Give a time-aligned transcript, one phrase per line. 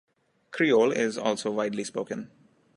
[0.51, 2.31] Kriol is also widely spoken.